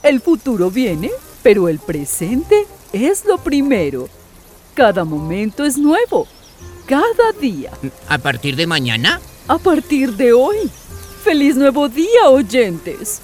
El 0.00 0.20
futuro 0.20 0.70
viene, 0.70 1.10
pero 1.42 1.68
el 1.68 1.80
presente 1.80 2.68
es 2.92 3.24
lo 3.24 3.38
primero. 3.38 4.08
Cada 4.74 5.04
momento 5.04 5.64
es 5.64 5.76
nuevo. 5.76 6.28
Cada 6.86 7.32
día. 7.40 7.72
¿A 8.08 8.18
partir 8.18 8.54
de 8.54 8.68
mañana? 8.68 9.20
A 9.48 9.58
partir 9.58 10.12
de 10.12 10.34
hoy. 10.34 10.70
¡Feliz 11.24 11.56
nuevo 11.56 11.88
día, 11.88 12.28
oyentes! 12.28 13.20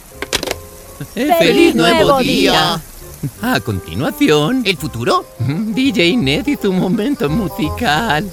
¡Feliz 1.14 1.72
nuevo 1.76 2.18
día! 2.18 2.82
A 3.40 3.60
continuación, 3.60 4.64
¿el 4.66 4.78
futuro? 4.78 5.24
DJ 5.38 6.16
Ned 6.16 6.48
y 6.48 6.56
su 6.56 6.72
momento 6.72 7.30
musical. 7.30 8.28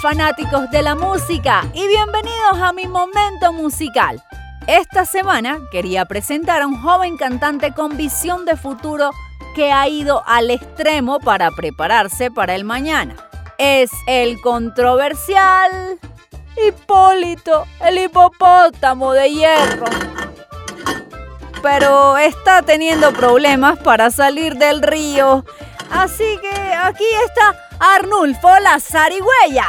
Fanáticos 0.00 0.70
de 0.70 0.82
la 0.82 0.94
música 0.94 1.62
y 1.74 1.86
bienvenidos 1.86 2.58
a 2.58 2.72
mi 2.72 2.86
momento 2.88 3.52
musical. 3.52 4.22
Esta 4.66 5.04
semana 5.04 5.60
quería 5.70 6.06
presentar 6.06 6.62
a 6.62 6.66
un 6.66 6.80
joven 6.80 7.18
cantante 7.18 7.74
con 7.74 7.98
visión 7.98 8.46
de 8.46 8.56
futuro 8.56 9.10
que 9.54 9.72
ha 9.72 9.86
ido 9.88 10.22
al 10.26 10.50
extremo 10.50 11.20
para 11.20 11.50
prepararse 11.50 12.30
para 12.30 12.54
el 12.54 12.64
mañana. 12.64 13.14
Es 13.58 13.90
el 14.06 14.40
controversial 14.40 15.98
Hipólito, 16.56 17.66
el 17.84 17.98
hipopótamo 17.98 19.12
de 19.12 19.30
hierro. 19.30 19.86
Pero 21.62 22.16
está 22.16 22.62
teniendo 22.62 23.12
problemas 23.12 23.78
para 23.80 24.10
salir 24.10 24.56
del 24.56 24.80
río. 24.80 25.44
Así 25.90 26.38
que 26.40 26.74
aquí 26.74 27.04
está 27.26 27.69
Arnulfo 27.80 28.48
la 28.60 28.78
zarigüeya. 28.78 29.66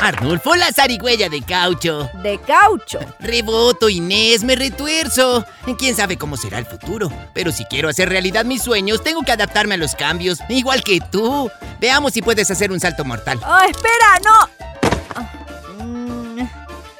Arnulfo 0.00 0.54
la 0.54 0.72
zarigüeya 0.72 1.28
de 1.28 1.42
caucho. 1.42 2.08
De 2.22 2.38
caucho. 2.38 3.00
Reboto, 3.18 3.88
Inés, 3.88 4.44
me 4.44 4.54
retuerzo. 4.54 5.44
Quién 5.78 5.94
sabe 5.96 6.16
cómo 6.16 6.36
será 6.36 6.58
el 6.58 6.66
futuro. 6.66 7.12
Pero 7.34 7.50
si 7.52 7.64
quiero 7.64 7.88
hacer 7.88 8.08
realidad 8.08 8.44
mis 8.44 8.62
sueños, 8.62 9.02
tengo 9.02 9.22
que 9.22 9.32
adaptarme 9.32 9.74
a 9.74 9.78
los 9.78 9.94
cambios, 9.94 10.38
igual 10.48 10.82
que 10.84 11.00
tú. 11.00 11.50
Veamos 11.80 12.12
si 12.12 12.22
puedes 12.22 12.50
hacer 12.50 12.70
un 12.70 12.80
salto 12.80 13.04
mortal. 13.04 13.40
Oh, 13.46 13.58
espera, 13.68 14.20
no. 14.24 15.84
Mm, 15.84 16.46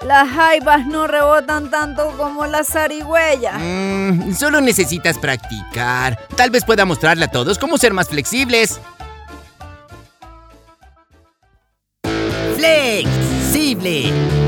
Las 0.04 0.28
jaivas 0.30 0.84
no 0.84 1.06
rebotan 1.06 1.70
tanto 1.70 2.10
como 2.18 2.44
las 2.46 2.66
zarigüeyas. 2.68 3.54
Mm, 3.60 4.34
solo 4.34 4.60
necesitas 4.60 5.16
practicar. 5.16 6.18
Tal 6.36 6.50
vez 6.50 6.64
pueda 6.64 6.84
mostrarle 6.84 7.26
a 7.26 7.30
todos 7.30 7.56
cómo 7.58 7.78
ser 7.78 7.94
más 7.94 8.08
flexibles. 8.08 8.78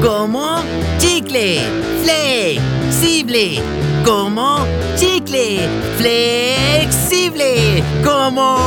Como 0.03 0.63
chicle. 0.99 1.61
Flexible, 2.03 3.63
como 4.05 4.67
chicle. 4.97 5.69
Flexible, 5.97 7.83
como 8.05 8.59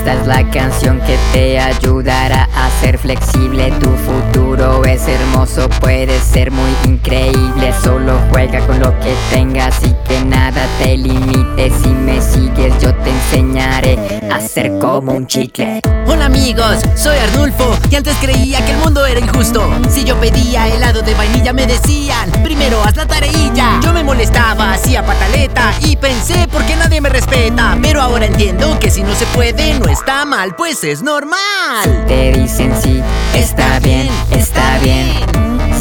Esta 0.00 0.14
es 0.14 0.26
la 0.26 0.50
canción 0.50 0.98
que 1.00 1.18
te 1.34 1.60
ayudará 1.60 2.48
a 2.56 2.70
ser 2.80 2.96
flexible. 2.96 3.70
Tu 3.80 3.90
futuro 3.90 4.82
es 4.86 5.06
hermoso, 5.06 5.68
puede 5.78 6.18
ser 6.20 6.50
muy 6.50 6.70
increíble. 6.86 7.70
Solo 7.82 8.18
juega 8.30 8.66
con 8.66 8.80
lo 8.80 8.98
que 9.00 9.14
tengas 9.30 9.78
y 9.84 9.92
que 10.08 10.24
nada 10.24 10.66
te 10.78 10.96
limite. 10.96 11.70
Si 11.82 11.90
me 11.90 12.18
sigues, 12.22 12.72
yo 12.80 12.94
te 12.94 13.10
enseñaré 13.10 13.98
a 14.32 14.40
ser 14.40 14.78
como 14.78 15.12
un 15.12 15.26
chicle. 15.26 15.82
Hola 16.06 16.24
amigos, 16.24 16.78
soy 16.96 17.18
Arnulfo 17.18 17.76
y 17.90 17.94
antes 17.94 18.16
creía 18.22 18.64
que 18.64 18.72
el 18.72 18.78
mundo 18.78 19.04
era 19.04 19.20
injusto. 19.20 19.70
Si 19.90 20.04
yo 20.04 20.18
pedía 20.18 20.66
helado 20.66 21.02
de 21.02 21.14
vainilla 21.14 21.52
me 21.52 21.66
decían, 21.66 22.30
primero 22.42 22.82
haz 22.82 22.96
la 22.96 23.06
tareilla. 23.06 23.78
Yo 23.82 23.92
me 23.92 24.02
molestaba, 24.02 24.72
hacía 24.72 25.04
pataleta 25.04 25.74
y 25.82 25.96
pensé 25.96 26.48
por 26.48 26.64
qué 26.64 26.74
nadie 26.74 27.02
me 27.02 27.10
respeta. 27.10 27.76
Pero 27.82 28.00
ahora 28.00 28.24
entiendo 28.24 28.78
que 28.80 28.90
si 28.90 29.02
no 29.02 29.14
se 29.14 29.26
puede 29.26 29.78
no 29.78 29.89
está 29.90 30.24
mal, 30.24 30.54
pues 30.56 30.84
es 30.84 31.02
normal. 31.02 32.04
Te 32.06 32.32
dicen 32.32 32.72
sí, 32.80 33.02
está 33.34 33.78
bien, 33.80 34.08
está 34.30 34.78
bien. 34.78 35.08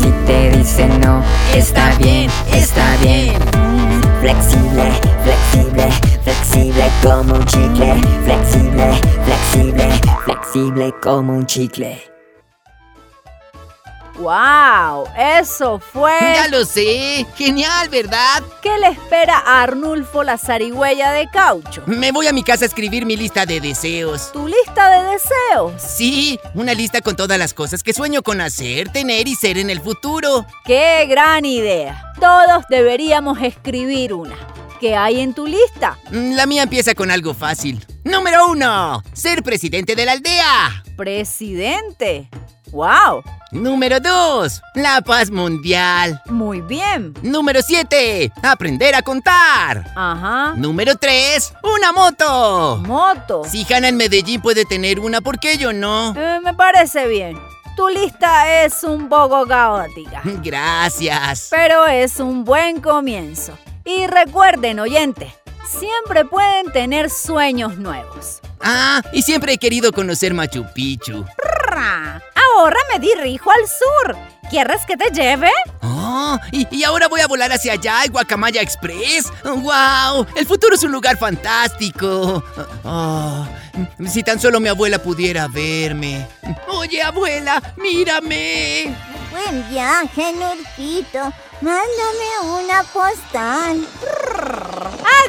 Si 0.01 0.11
te 0.25 0.57
dicen 0.57 0.99
no, 0.99 1.23
está 1.55 1.93
bien, 1.95 2.29
está 2.53 2.97
bien. 3.01 3.33
Flexible, 4.21 4.91
flexible, 5.23 5.89
flexible 6.23 6.91
como 7.03 7.35
un 7.35 7.45
chicle. 7.45 7.95
Flexible, 8.25 9.01
flexible, 9.25 9.89
flexible 10.25 10.93
como 11.01 11.33
un 11.33 11.45
chicle. 11.45 12.18
¡Wow! 14.19 15.05
Eso 15.17 15.79
fue. 15.79 16.11
Ya 16.35 16.47
lo 16.49 16.65
sé, 16.65 17.25
genial, 17.38 17.88
¿verdad? 17.89 18.43
¿Qué 18.61 18.77
le 18.77 18.89
espera 18.89 19.38
a 19.38 19.63
Arnulfo 19.63 20.23
la 20.23 20.38
zarigüeya 20.38 21.11
de 21.11 21.29
caucho? 21.29 21.83
Me 21.85 22.11
voy 22.11 22.27
a 22.27 22.33
mi 22.33 22.43
casa 22.43 22.65
a 22.65 22.67
escribir 22.67 23.05
mi 23.05 23.15
lista 23.15 23.45
de 23.45 23.61
deseos. 23.61 24.31
¿Tu 24.33 24.45
lista 24.47 24.89
de 24.89 25.11
deseos? 25.11 25.81
Sí, 25.81 26.38
una 26.53 26.73
lista 26.73 26.99
con 26.99 27.15
todas 27.15 27.39
las 27.39 27.53
cosas 27.53 27.81
que 27.81 27.93
sueño 27.93 28.21
con 28.21 28.41
hacer, 28.41 28.89
tener 28.89 29.27
y 29.29 29.35
ser 29.35 29.57
en 29.57 29.69
el 29.69 29.79
futuro. 29.79 30.45
¡Qué 30.65 31.05
gran 31.07 31.45
idea! 31.45 32.11
Todos 32.19 32.65
deberíamos 32.69 33.41
escribir 33.41 34.13
una. 34.13 34.35
¿Qué 34.81 34.95
hay 34.95 35.21
en 35.21 35.33
tu 35.33 35.45
lista? 35.47 35.97
Mm, 36.11 36.33
La 36.35 36.45
mía 36.45 36.63
empieza 36.63 36.93
con 36.93 37.09
algo 37.11 37.33
fácil. 37.33 37.85
Número 38.03 38.47
uno, 38.49 39.01
ser 39.13 39.43
presidente 39.43 39.95
de 39.95 40.05
la 40.05 40.11
aldea. 40.13 40.83
Presidente. 40.97 42.29
¡Wow! 42.71 43.23
Número 43.51 43.99
2. 43.99 44.61
La 44.75 45.01
paz 45.01 45.31
mundial. 45.31 46.21
Muy 46.27 46.61
bien. 46.61 47.13
Número 47.23 47.61
7. 47.63 48.31
Aprender 48.43 48.93
a 48.93 49.01
contar. 49.01 49.91
Ajá. 49.95 50.53
Número 50.55 50.95
3. 50.95 51.53
Una 51.63 51.91
moto. 51.91 52.77
Moto. 52.85 53.43
Si 53.49 53.65
Hanna 53.73 53.88
en 53.88 53.97
Medellín 53.97 54.39
puede 54.41 54.65
tener 54.65 54.99
una, 54.99 55.19
¿por 55.21 55.39
qué 55.39 55.57
yo 55.57 55.73
no? 55.73 56.13
Eh, 56.15 56.39
me 56.43 56.53
parece 56.53 57.07
bien. 57.07 57.39
Tu 57.75 57.88
lista 57.88 58.63
es 58.63 58.83
un 58.83 59.07
poco 59.09 59.47
caótica, 59.47 60.21
Gracias. 60.43 61.47
pero 61.49 61.88
es 61.88 62.19
un 62.19 62.43
buen 62.43 62.81
comienzo. 62.81 63.57
Y 63.85 64.05
recuerden, 64.05 64.79
oyentes, 64.79 65.31
siempre 65.67 66.25
pueden 66.25 66.71
tener 66.71 67.09
sueños 67.09 67.77
nuevos. 67.77 68.41
Ah, 68.61 69.01
y 69.13 69.21
siempre 69.21 69.53
he 69.53 69.57
querido 69.57 69.93
conocer 69.93 70.33
Machu 70.33 70.65
Picchu. 70.75 71.25
Ahora 72.59 72.75
me 72.91 72.99
dirijo 72.99 73.49
al 73.51 73.65
sur. 73.69 74.17
¿Quieres 74.49 74.85
que 74.85 74.97
te 74.97 75.09
lleve? 75.11 75.49
Oh, 75.81 76.37
y, 76.51 76.67
y 76.75 76.83
ahora 76.83 77.07
voy 77.07 77.21
a 77.21 77.27
volar 77.27 77.49
hacia 77.53 77.71
allá, 77.71 78.03
el 78.03 78.11
Guacamaya 78.11 78.61
Express. 78.61 79.31
¡Wow! 79.45 80.25
El 80.35 80.45
futuro 80.45 80.75
es 80.75 80.83
un 80.83 80.91
lugar 80.91 81.17
fantástico. 81.17 82.43
Oh, 82.83 83.47
si 84.05 84.23
tan 84.23 84.41
solo 84.41 84.59
mi 84.59 84.67
abuela 84.67 84.99
pudiera 84.99 85.47
verme. 85.47 86.27
Oye, 86.67 87.01
abuela, 87.01 87.63
mírame. 87.77 88.93
Bueno, 89.31 89.51
un 89.51 89.69
viaje, 89.69 90.33
Nurpito. 90.33 91.31
Mándame 91.61 92.61
una 92.61 92.83
postal. 92.83 93.87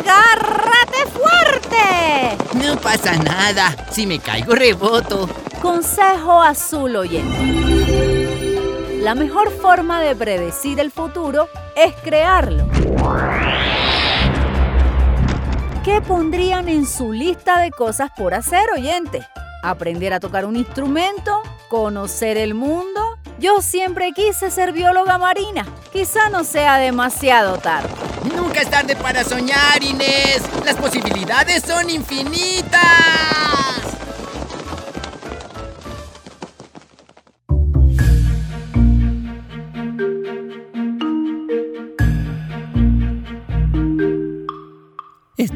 ¡Agárrate 0.01 1.07
fuerte! 1.13 2.39
No 2.55 2.77
pasa 2.81 3.15
nada. 3.15 3.77
Si 3.93 4.05
me 4.05 4.19
caigo, 4.19 4.53
reboto. 4.53 5.29
Consejo 5.61 6.41
azul 6.41 6.97
oyente. 6.97 8.99
La 9.03 9.15
mejor 9.15 9.51
forma 9.51 10.01
de 10.01 10.17
predecir 10.17 10.81
el 10.81 10.91
futuro 10.91 11.51
es 11.77 11.95
crearlo. 11.97 12.67
¿Qué 15.85 16.01
pondrían 16.01 16.71
en 16.71 16.87
su 16.87 17.13
lista 17.13 17.61
de 17.61 17.73
cosas 17.73 18.11
por 18.17 18.33
hacer, 18.33 18.71
oyente? 18.75 19.21
¿Aprender 19.63 20.15
a 20.15 20.21
tocar 20.21 20.47
un 20.47 20.57
instrumento? 20.57 21.43
¿Conocer 21.69 22.39
el 22.39 22.55
mundo? 22.55 23.19
Yo 23.39 23.61
siempre 23.61 24.13
quise 24.13 24.51
ser 24.51 24.73
bióloga 24.73 25.19
marina. 25.19 25.67
Quizá 25.93 26.31
no 26.31 26.45
sea 26.45 26.79
demasiado 26.79 27.59
tarde. 27.59 27.91
Nunca 28.35 28.63
es 28.63 28.71
tarde 28.71 28.97
para 28.97 29.25
soñar, 29.25 29.83
Inés. 29.83 30.41
Las 30.65 30.77
posibilidades 30.77 31.63
son 31.67 31.91
infinitas. 31.91 33.70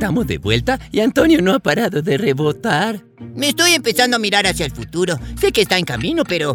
Estamos 0.04 0.26
de 0.26 0.36
vuelta 0.36 0.78
y 0.92 1.00
Antonio 1.00 1.40
no 1.40 1.54
ha 1.54 1.60
parado 1.60 2.02
de 2.02 2.18
rebotar. 2.18 3.02
Me 3.34 3.48
estoy 3.48 3.72
empezando 3.72 4.16
a 4.16 4.18
mirar 4.18 4.46
hacia 4.46 4.66
el 4.66 4.70
futuro. 4.70 5.18
Sé 5.40 5.50
que 5.50 5.62
está 5.62 5.78
en 5.78 5.86
camino, 5.86 6.24
pero... 6.24 6.54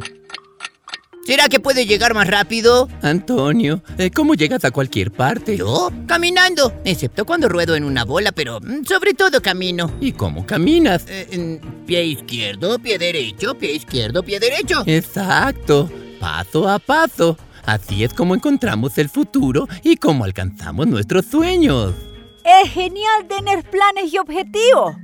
¿Será 1.25 1.49
que 1.49 1.59
puede 1.59 1.87
llegar 1.87 2.13
más 2.13 2.27
rápido? 2.27 2.87
Antonio, 3.01 3.81
eh, 3.97 4.11
¿cómo 4.11 4.35
llegas 4.35 4.65
a 4.65 4.69
cualquier 4.69 5.09
parte? 5.11 5.57
¿Yo? 5.57 5.91
Caminando, 6.05 6.79
excepto 6.85 7.25
cuando 7.25 7.49
ruedo 7.49 7.75
en 7.75 7.85
una 7.85 8.05
bola, 8.05 8.31
pero 8.31 8.59
mm, 8.59 8.85
sobre 8.85 9.15
todo 9.15 9.41
camino. 9.41 9.91
¿Y 9.99 10.11
cómo 10.11 10.45
caminas? 10.45 11.05
Eh, 11.07 11.59
pie 11.87 12.03
izquierdo, 12.03 12.77
pie 12.77 12.99
derecho, 12.99 13.57
pie 13.57 13.71
izquierdo, 13.71 14.21
pie 14.21 14.39
derecho. 14.39 14.83
Exacto, 14.85 15.89
paso 16.19 16.69
a 16.69 16.77
paso. 16.77 17.35
Así 17.65 18.03
es 18.03 18.13
como 18.13 18.35
encontramos 18.35 18.95
el 18.99 19.09
futuro 19.09 19.67
y 19.83 19.95
cómo 19.95 20.23
alcanzamos 20.23 20.85
nuestros 20.85 21.25
sueños. 21.25 21.95
Es 22.43 22.71
genial 22.71 23.27
tener 23.27 23.63
planes 23.63 24.13
y 24.13 24.17
objetivos. 24.17 24.95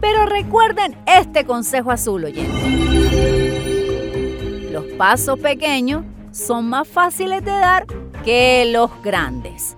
Pero 0.00 0.26
recuerden 0.26 0.96
este 1.06 1.44
consejo 1.44 1.90
azul, 1.90 2.24
oyente. 2.24 2.70
Los 4.70 4.84
pasos 4.96 5.38
pequeños 5.38 6.04
son 6.32 6.68
más 6.68 6.88
fáciles 6.88 7.44
de 7.44 7.50
dar 7.50 7.86
que 8.24 8.68
los 8.70 8.90
grandes. 9.02 9.76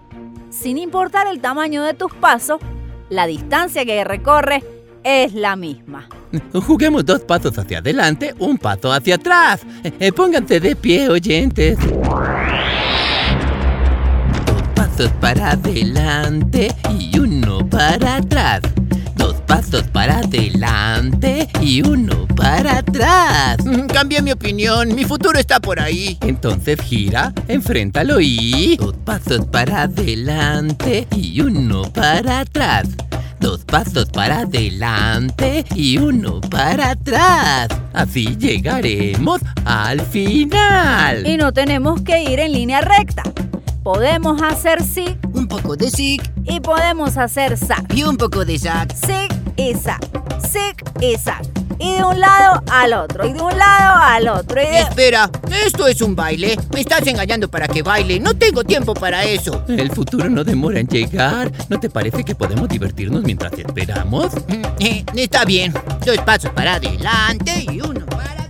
Sin 0.50 0.78
importar 0.78 1.26
el 1.26 1.40
tamaño 1.40 1.82
de 1.82 1.94
tus 1.94 2.12
pasos, 2.12 2.60
la 3.08 3.26
distancia 3.26 3.84
que 3.84 4.04
recorres 4.04 4.62
es 5.02 5.34
la 5.34 5.56
misma. 5.56 6.08
Juguemos 6.66 7.04
dos 7.04 7.20
pasos 7.20 7.58
hacia 7.58 7.78
adelante, 7.78 8.34
un 8.38 8.58
paso 8.58 8.92
hacia 8.92 9.16
atrás. 9.16 9.62
Eh, 9.98 10.12
pónganse 10.12 10.60
de 10.60 10.76
pie, 10.76 11.08
oyentes 11.08 11.78
pasos 15.02 15.20
para 15.20 15.50
adelante 15.52 16.74
y 16.98 17.18
uno 17.18 17.68
para 17.68 18.16
atrás. 18.16 18.60
Dos 19.16 19.34
pasos 19.46 19.82
para 19.84 20.18
adelante 20.18 21.48
y 21.60 21.82
uno 21.82 22.26
para 22.36 22.78
atrás. 22.78 23.56
Mm, 23.64 23.86
cambié 23.86 24.22
mi 24.22 24.30
opinión, 24.30 24.94
mi 24.94 25.04
futuro 25.04 25.38
está 25.38 25.58
por 25.58 25.80
ahí. 25.80 26.18
Entonces 26.20 26.80
gira, 26.80 27.32
enfréntalo 27.48 28.20
y... 28.20 28.76
Dos 28.76 28.94
pasos 29.04 29.46
para 29.46 29.82
adelante 29.82 31.08
y 31.16 31.40
uno 31.40 31.82
para 31.92 32.40
atrás. 32.40 32.88
Dos 33.40 33.64
pasos 33.64 34.08
para 34.10 34.40
adelante 34.40 35.64
y 35.74 35.98
uno 35.98 36.40
para 36.42 36.90
atrás. 36.90 37.68
Así 37.92 38.36
llegaremos 38.36 39.40
al 39.64 40.00
final. 40.00 41.26
Y 41.26 41.36
no 41.36 41.52
tenemos 41.52 42.02
que 42.02 42.22
ir 42.22 42.38
en 42.38 42.52
línea 42.52 42.80
recta. 42.82 43.24
Podemos 43.82 44.40
hacer 44.42 44.80
sí. 44.84 45.18
Un 45.34 45.48
poco 45.48 45.76
de 45.76 45.90
sig. 45.90 46.20
Y 46.44 46.60
podemos 46.60 47.16
hacer 47.16 47.56
sac. 47.56 47.92
Y 47.92 48.04
un 48.04 48.16
poco 48.16 48.44
de 48.44 48.56
sac. 48.56 48.94
Sig 48.94 49.28
y 49.56 49.74
sac. 49.74 50.00
Sig 50.40 50.76
y 51.00 51.16
sac. 51.18 51.42
Y 51.80 51.96
de 51.96 52.04
un 52.04 52.20
lado 52.20 52.62
al 52.70 52.92
otro. 52.92 53.26
Y 53.26 53.32
de 53.32 53.40
un 53.40 53.58
lado 53.58 54.00
al 54.00 54.28
otro. 54.28 54.62
Y 54.62 54.66
de... 54.66 54.78
Espera, 54.78 55.28
esto 55.64 55.88
es 55.88 56.00
un 56.00 56.14
baile. 56.14 56.56
Me 56.72 56.82
estás 56.82 57.04
engañando 57.08 57.48
para 57.48 57.66
que 57.66 57.82
baile. 57.82 58.20
No 58.20 58.36
tengo 58.36 58.62
tiempo 58.62 58.94
para 58.94 59.24
eso. 59.24 59.64
El 59.66 59.90
futuro 59.90 60.30
no 60.30 60.44
demora 60.44 60.78
en 60.78 60.86
llegar. 60.86 61.50
¿No 61.68 61.80
te 61.80 61.90
parece 61.90 62.22
que 62.22 62.36
podemos 62.36 62.68
divertirnos 62.68 63.24
mientras 63.24 63.52
esperamos? 63.54 64.32
Mm, 64.46 64.64
eh, 64.78 65.04
está 65.16 65.44
bien. 65.44 65.74
Dos 66.06 66.18
pasos 66.18 66.52
para 66.52 66.74
adelante 66.74 67.66
y 67.68 67.80
uno 67.80 68.06
para 68.06 68.41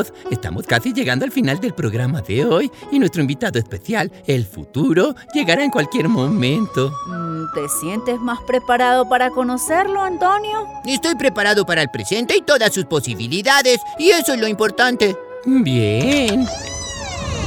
amigos, 0.00 0.12
estamos 0.30 0.66
casi 0.66 0.92
llegando 0.92 1.24
al 1.24 1.32
final 1.32 1.60
del 1.60 1.74
programa 1.74 2.22
de 2.22 2.44
hoy 2.44 2.70
y 2.90 2.98
nuestro 2.98 3.20
invitado 3.20 3.58
especial, 3.58 4.10
el 4.26 4.46
futuro, 4.46 5.14
llegará 5.34 5.64
en 5.64 5.70
cualquier 5.70 6.08
momento. 6.08 6.92
Mm, 7.06 7.44
¿Te 7.54 7.68
sientes 7.80 8.18
más 8.20 8.40
preparado 8.46 9.08
para 9.08 9.30
conocerlo, 9.30 10.02
Antonio? 10.02 10.66
Estoy 10.86 11.14
preparado 11.14 11.64
para 11.66 11.82
el 11.82 11.90
presente 11.90 12.36
y 12.36 12.42
todas 12.42 12.72
sus 12.72 12.84
posibilidades, 12.84 13.80
y 13.98 14.10
eso 14.10 14.34
es 14.34 14.40
lo 14.40 14.48
importante. 14.48 15.16
Bien. 15.44 16.46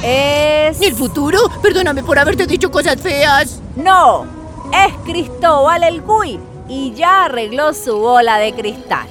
Es... 0.03 0.81
¿El 0.81 0.93
futuro? 0.93 1.39
Perdóname 1.61 2.03
por 2.03 2.19
haberte 2.19 2.45
dicho 2.45 2.69
cosas 2.69 2.99
feas. 2.99 3.61
No, 3.75 4.25
es 4.71 4.93
Cristóbal 5.05 5.83
el 5.83 6.01
Cuy 6.01 6.39
y 6.67 6.93
ya 6.93 7.25
arregló 7.25 7.73
su 7.73 7.97
bola 7.97 8.37
de 8.37 8.53
cristal. 8.53 9.07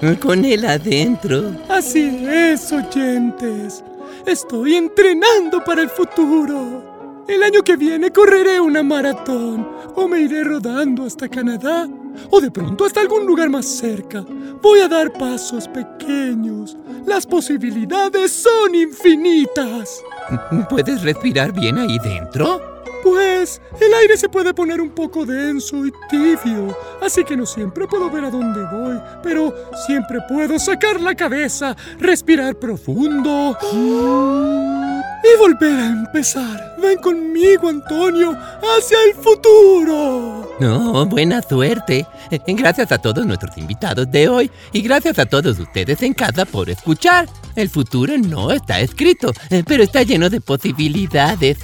Con 0.20 0.44
él 0.44 0.64
adentro. 0.64 1.54
Así 1.68 2.26
es, 2.26 2.72
oyentes. 2.72 3.84
Estoy 4.26 4.74
entrenando 4.74 5.62
para 5.64 5.82
el 5.82 5.90
futuro. 5.90 7.24
El 7.28 7.42
año 7.42 7.62
que 7.62 7.76
viene 7.76 8.10
correré 8.10 8.60
una 8.60 8.82
maratón 8.82 9.68
o 9.94 10.08
me 10.08 10.20
iré 10.20 10.42
rodando 10.42 11.04
hasta 11.04 11.28
Canadá 11.28 11.88
o 12.30 12.40
de 12.40 12.50
pronto 12.50 12.84
hasta 12.84 13.00
algún 13.00 13.26
lugar 13.26 13.48
más 13.50 13.66
cerca. 13.66 14.24
Voy 14.62 14.80
a 14.80 14.88
dar 14.88 15.12
pasos 15.12 15.68
pequeños. 15.68 16.76
Las 17.06 17.26
posibilidades 17.26 18.32
son 18.32 18.74
infinitas. 18.74 20.02
¿Puedes 20.70 21.02
respirar 21.02 21.52
bien 21.52 21.78
ahí 21.78 21.98
dentro? 21.98 22.69
Pues 23.10 23.60
el 23.80 23.92
aire 23.92 24.16
se 24.16 24.28
puede 24.28 24.54
poner 24.54 24.80
un 24.80 24.90
poco 24.90 25.26
denso 25.26 25.84
y 25.84 25.92
tibio, 26.08 26.76
así 27.02 27.24
que 27.24 27.36
no 27.36 27.44
siempre 27.44 27.88
puedo 27.88 28.08
ver 28.08 28.24
a 28.24 28.30
dónde 28.30 28.60
voy, 28.70 29.00
pero 29.20 29.52
siempre 29.84 30.18
puedo 30.28 30.56
sacar 30.60 31.00
la 31.00 31.12
cabeza, 31.16 31.76
respirar 31.98 32.54
profundo 32.54 33.58
y 33.72 35.38
volver 35.38 35.72
a 35.72 35.86
empezar. 35.86 36.76
Ven 36.80 36.98
conmigo, 36.98 37.68
Antonio, 37.68 38.30
hacia 38.30 38.98
el 39.08 39.14
futuro. 39.14 40.56
No, 40.60 41.04
buena 41.06 41.42
suerte. 41.42 42.06
Gracias 42.46 42.92
a 42.92 42.98
todos 42.98 43.26
nuestros 43.26 43.58
invitados 43.58 44.08
de 44.08 44.28
hoy 44.28 44.50
y 44.72 44.82
gracias 44.82 45.18
a 45.18 45.26
todos 45.26 45.58
ustedes 45.58 46.00
en 46.02 46.14
casa 46.14 46.44
por 46.44 46.70
escuchar. 46.70 47.28
El 47.56 47.68
futuro 47.70 48.16
no 48.18 48.52
está 48.52 48.78
escrito, 48.78 49.32
pero 49.66 49.82
está 49.82 50.04
lleno 50.04 50.30
de 50.30 50.40
posibilidades. 50.40 51.58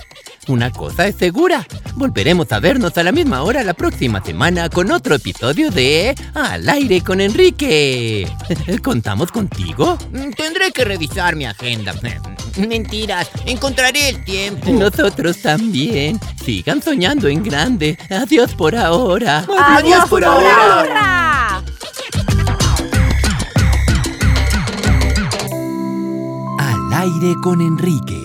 Una 0.49 0.71
cosa 0.71 1.09
es 1.09 1.17
segura, 1.17 1.67
volveremos 1.97 2.53
a 2.53 2.61
vernos 2.61 2.97
a 2.97 3.03
la 3.03 3.11
misma 3.11 3.43
hora 3.43 3.65
la 3.65 3.75
próxima 3.75 4.23
semana 4.23 4.69
con 4.69 4.93
otro 4.93 5.17
episodio 5.17 5.71
de 5.71 6.15
Al 6.35 6.69
aire 6.69 7.01
con 7.01 7.21
Enrique. 7.21 8.31
¿Contamos 8.83 9.33
contigo? 9.33 9.99
Tendré 10.37 10.71
que 10.73 10.85
revisar 10.85 11.35
mi 11.35 11.47
agenda. 11.47 11.95
Mentiras, 12.69 13.29
encontraré 13.45 14.11
el 14.11 14.25
tiempo. 14.25 14.71
Nosotros 14.71 15.43
también. 15.43 16.21
Sigan 16.45 16.81
soñando 16.81 17.27
en 17.27 17.43
grande. 17.43 17.99
Adiós 18.09 18.55
por 18.55 18.77
ahora. 18.77 19.45
Adiós, 19.59 20.09
por, 20.09 20.25
ahora. 20.25 21.61
Al 26.59 26.93
aire 26.93 27.35
con 27.43 27.61
Enrique 27.61 28.16